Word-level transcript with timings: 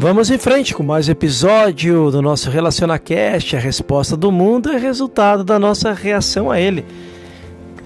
Vamos 0.00 0.30
em 0.30 0.38
frente 0.38 0.76
com 0.76 0.84
mais 0.84 1.08
episódio 1.08 2.08
do 2.12 2.22
nosso 2.22 2.48
RelacionaCast. 2.48 3.56
A 3.56 3.58
resposta 3.58 4.16
do 4.16 4.30
mundo 4.30 4.70
é 4.70 4.78
resultado 4.78 5.42
da 5.42 5.58
nossa 5.58 5.92
reação 5.92 6.52
a 6.52 6.60
ele. 6.60 6.84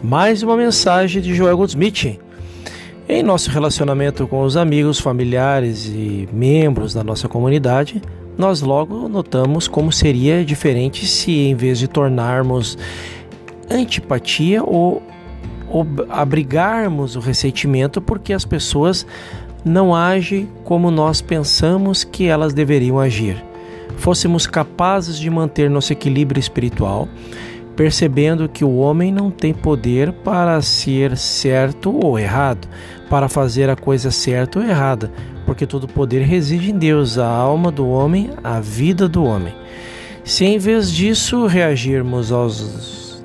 Mais 0.04 0.42
uma 0.42 0.54
mensagem 0.54 1.22
de 1.22 1.34
Joel 1.34 1.56
Goldsmith. 1.56 2.20
Em 3.08 3.22
nosso 3.22 3.48
relacionamento 3.48 4.28
com 4.28 4.42
os 4.42 4.58
amigos, 4.58 5.00
familiares 5.00 5.86
e 5.86 6.28
membros 6.30 6.92
da 6.92 7.02
nossa 7.02 7.30
comunidade, 7.30 8.02
nós 8.36 8.60
logo 8.60 9.08
notamos 9.08 9.66
como 9.66 9.90
seria 9.90 10.44
diferente 10.44 11.06
se, 11.06 11.32
em 11.32 11.54
vez 11.54 11.78
de 11.78 11.88
tornarmos 11.88 12.76
antipatia 13.70 14.62
ou, 14.62 15.02
ou 15.66 15.86
abrigarmos 16.10 17.16
o 17.16 17.20
ressentimento 17.20 18.02
porque 18.02 18.34
as 18.34 18.44
pessoas 18.44 19.06
não 19.64 19.94
age 19.94 20.48
como 20.64 20.90
nós 20.90 21.20
pensamos 21.20 22.04
que 22.04 22.26
elas 22.26 22.52
deveriam 22.52 22.98
agir. 22.98 23.42
Fôssemos 23.96 24.46
capazes 24.46 25.18
de 25.18 25.30
manter 25.30 25.70
nosso 25.70 25.92
equilíbrio 25.92 26.40
espiritual, 26.40 27.08
percebendo 27.76 28.48
que 28.48 28.64
o 28.64 28.76
homem 28.76 29.12
não 29.12 29.30
tem 29.30 29.54
poder 29.54 30.12
para 30.12 30.60
ser 30.60 31.16
certo 31.16 31.94
ou 32.04 32.18
errado, 32.18 32.68
para 33.08 33.28
fazer 33.28 33.70
a 33.70 33.76
coisa 33.76 34.10
certa 34.10 34.58
ou 34.58 34.64
errada, 34.64 35.10
porque 35.46 35.66
todo 35.66 35.86
poder 35.86 36.22
reside 36.22 36.70
em 36.70 36.78
Deus, 36.78 37.18
a 37.18 37.28
alma 37.28 37.70
do 37.70 37.88
homem, 37.88 38.30
a 38.42 38.60
vida 38.60 39.08
do 39.08 39.24
homem. 39.24 39.54
Se 40.24 40.44
em 40.44 40.58
vez 40.58 40.90
disso 40.90 41.46
reagirmos 41.46 42.30
aos, 42.30 43.22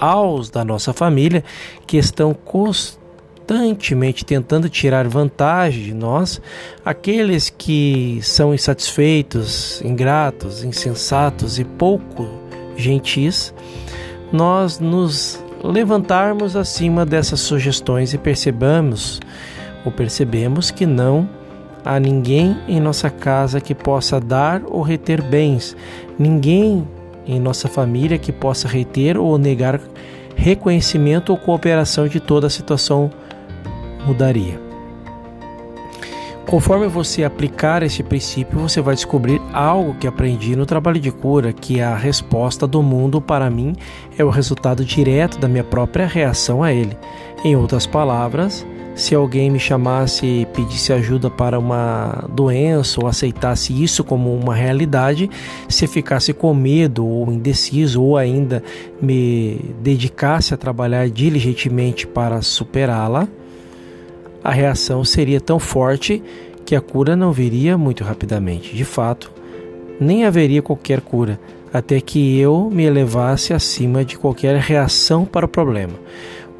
aos 0.00 0.50
da 0.50 0.64
nossa 0.64 0.92
família 0.92 1.44
que 1.86 1.96
estão 1.96 2.34
constantemente 2.34 3.01
constantemente 3.42 4.24
tentando 4.24 4.68
tirar 4.68 5.06
vantagem 5.08 5.84
de 5.84 5.94
nós, 5.94 6.40
aqueles 6.84 7.50
que 7.50 8.18
são 8.22 8.54
insatisfeitos, 8.54 9.82
ingratos, 9.82 10.64
insensatos 10.64 11.58
e 11.58 11.64
pouco 11.64 12.28
gentis, 12.76 13.52
nós 14.32 14.78
nos 14.78 15.42
levantarmos 15.62 16.56
acima 16.56 17.04
dessas 17.04 17.40
sugestões 17.40 18.14
e 18.14 18.18
percebamos 18.18 19.20
ou 19.84 19.92
percebemos 19.92 20.70
que 20.70 20.86
não 20.86 21.28
há 21.84 22.00
ninguém 22.00 22.56
em 22.66 22.80
nossa 22.80 23.10
casa 23.10 23.60
que 23.60 23.74
possa 23.74 24.18
dar 24.18 24.62
ou 24.66 24.82
reter 24.82 25.22
bens, 25.22 25.76
ninguém 26.18 26.86
em 27.26 27.38
nossa 27.38 27.68
família 27.68 28.18
que 28.18 28.32
possa 28.32 28.66
reter 28.66 29.16
ou 29.18 29.36
negar 29.36 29.80
reconhecimento 30.34 31.30
ou 31.30 31.38
cooperação 31.38 32.08
de 32.08 32.18
toda 32.18 32.46
a 32.46 32.50
situação 32.50 33.10
mudaria. 34.06 34.72
Conforme 36.46 36.86
você 36.86 37.24
aplicar 37.24 37.82
esse 37.82 38.02
princípio, 38.02 38.58
você 38.58 38.80
vai 38.80 38.94
descobrir 38.94 39.40
algo 39.52 39.94
que 39.94 40.06
aprendi 40.06 40.54
no 40.54 40.66
trabalho 40.66 41.00
de 41.00 41.10
cura, 41.10 41.52
que 41.52 41.80
a 41.80 41.94
resposta 41.94 42.66
do 42.66 42.82
mundo 42.82 43.20
para 43.20 43.48
mim 43.48 43.74
é 44.18 44.24
o 44.24 44.28
resultado 44.28 44.84
direto 44.84 45.38
da 45.38 45.48
minha 45.48 45.64
própria 45.64 46.06
reação 46.06 46.62
a 46.62 46.72
ele. 46.72 46.96
Em 47.44 47.56
outras 47.56 47.86
palavras, 47.86 48.66
se 48.94 49.14
alguém 49.14 49.50
me 49.50 49.58
chamasse 49.58 50.26
e 50.26 50.46
pedisse 50.46 50.92
ajuda 50.92 51.30
para 51.30 51.58
uma 51.58 52.28
doença 52.30 53.00
ou 53.00 53.06
aceitasse 53.06 53.72
isso 53.82 54.04
como 54.04 54.34
uma 54.34 54.54
realidade, 54.54 55.30
se 55.68 55.86
ficasse 55.86 56.34
com 56.34 56.52
medo 56.52 57.06
ou 57.06 57.32
indeciso 57.32 58.02
ou 58.02 58.18
ainda 58.18 58.62
me 59.00 59.74
dedicasse 59.80 60.52
a 60.52 60.58
trabalhar 60.58 61.08
diligentemente 61.08 62.06
para 62.06 62.42
superá-la, 62.42 63.26
a 64.42 64.50
reação 64.50 65.04
seria 65.04 65.40
tão 65.40 65.58
forte 65.58 66.22
que 66.64 66.74
a 66.74 66.80
cura 66.80 67.14
não 67.14 67.32
viria 67.32 67.76
muito 67.76 68.04
rapidamente. 68.04 68.74
De 68.74 68.84
fato, 68.84 69.30
nem 70.00 70.24
haveria 70.24 70.62
qualquer 70.62 71.00
cura 71.00 71.38
até 71.72 72.00
que 72.00 72.38
eu 72.38 72.68
me 72.70 72.84
elevasse 72.84 73.54
acima 73.54 74.04
de 74.04 74.18
qualquer 74.18 74.56
reação 74.56 75.24
para 75.24 75.46
o 75.46 75.48
problema. 75.48 75.94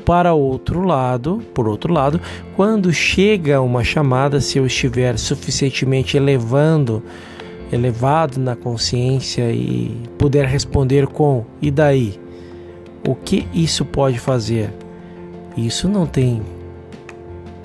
Para 0.06 0.32
outro 0.32 0.82
lado, 0.82 1.42
por 1.54 1.68
outro 1.68 1.92
lado, 1.92 2.20
quando 2.56 2.92
chega 2.92 3.60
uma 3.60 3.84
chamada, 3.84 4.40
se 4.40 4.58
eu 4.58 4.66
estiver 4.66 5.18
suficientemente 5.18 6.16
elevando, 6.16 7.02
elevado 7.70 8.40
na 8.40 8.56
consciência 8.56 9.52
e 9.52 9.96
puder 10.18 10.46
responder 10.46 11.06
com 11.06 11.44
e 11.60 11.70
daí, 11.70 12.18
o 13.06 13.14
que 13.14 13.46
isso 13.54 13.84
pode 13.84 14.18
fazer? 14.18 14.72
Isso 15.56 15.88
não 15.88 16.06
tem 16.06 16.42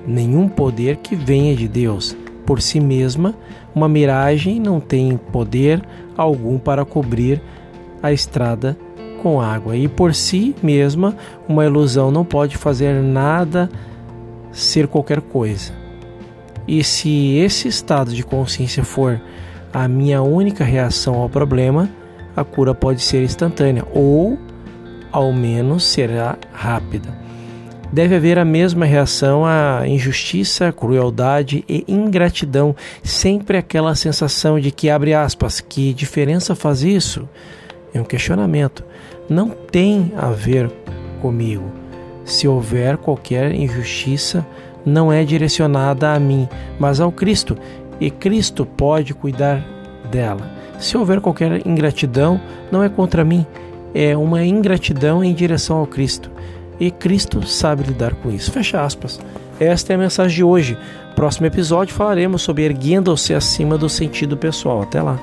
nenhum 0.08 0.48
poder 0.48 0.98
que 0.98 1.16
venha 1.16 1.56
de 1.56 1.68
Deus. 1.68 2.16
Por 2.46 2.62
si 2.62 2.80
mesma, 2.80 3.36
uma 3.76 3.90
miragem 3.90 4.60
não 4.60 4.80
tem 4.80 5.18
poder 5.18 5.84
algum 6.16 6.58
para 6.58 6.86
cobrir 6.86 7.42
a 8.02 8.14
estrada 8.14 8.78
com 9.22 9.42
água. 9.42 9.76
E 9.76 9.88
por 9.90 10.16
si 10.16 10.56
mesma, 10.64 11.16
uma 11.48 11.66
ilusão 11.66 12.10
não 12.10 12.24
pode 12.24 12.56
fazer 12.56 13.04
nada 13.04 13.70
ser 14.52 14.88
qualquer 14.88 15.20
coisa. 15.20 15.74
E 16.66 16.84
se 16.84 17.36
esse 17.38 17.68
estado 17.68 18.14
de 18.14 18.24
consciência 18.24 18.84
for 18.84 19.22
a 19.74 19.88
minha 19.88 20.22
única 20.22 20.64
reação 20.64 21.16
ao 21.16 21.30
problema, 21.30 21.90
a 22.36 22.44
cura 22.44 22.74
pode 22.74 23.02
ser 23.02 23.24
instantânea 23.24 23.84
ou, 23.94 24.38
ao 25.12 25.34
menos, 25.34 25.84
será 25.84 26.38
rápida 26.54 27.27
deve 27.92 28.16
haver 28.16 28.38
a 28.38 28.46
mesma 28.46 28.86
reação 28.86 29.46
à 29.46 29.88
injustiça, 29.88 30.72
crueldade 30.72 31.64
e 31.68 31.86
ingratidão, 31.88 32.76
sempre 33.04 33.58
aquela 33.58 33.96
sensação 33.96 34.60
de 34.60 34.72
que 34.72 34.90
abre 34.90 35.14
aspas, 35.14 35.62
que 35.62 35.94
diferença 35.94 36.56
faz 36.56 36.84
isso? 36.84 37.28
É 37.94 38.02
um 38.02 38.04
questionamento. 38.04 38.84
Não 39.30 39.50
tem 39.50 40.12
a 40.18 40.28
ver 40.28 40.70
comigo. 41.22 41.72
Se 42.26 42.48
houver 42.48 42.98
qualquer 42.98 43.54
injustiça, 43.54 44.46
não 44.86 45.12
é 45.12 45.24
direcionada 45.24 46.14
a 46.14 46.20
mim, 46.20 46.48
mas 46.80 47.00
ao 47.00 47.12
Cristo, 47.12 47.58
e 48.00 48.12
Cristo 48.12 48.66
pode 48.66 49.14
cuidar 49.14 49.66
dela. 50.12 50.50
Se 50.80 50.96
houver 50.96 51.20
qualquer 51.20 51.66
ingratidão, 51.66 52.40
não 52.72 52.84
é 52.84 52.90
contra 52.90 53.24
mim, 53.24 53.46
é 53.94 54.16
uma 54.16 54.46
ingratidão 54.46 55.24
em 55.24 55.34
direção 55.34 55.78
ao 55.78 55.88
Cristo 55.88 56.30
e 56.80 56.92
Cristo 56.92 57.46
sabe 57.46 57.84
lidar 57.84 58.14
com 58.16 58.32
isso. 58.32 58.52
Fecha 58.52 58.84
aspas. 58.84 59.20
Esta 59.60 59.94
é 59.94 59.96
a 59.96 60.00
mensagem 60.00 60.36
de 60.36 60.44
hoje. 60.44 60.78
Próximo 61.16 61.48
episódio 61.48 61.96
falaremos 61.96 62.42
sobre 62.42 62.64
erguendo-se 62.64 63.34
acima 63.34 63.78
do 63.78 63.90
sentido 63.90 64.38
pessoal. 64.38 64.82
Até 64.82 65.02
lá. 65.02 65.20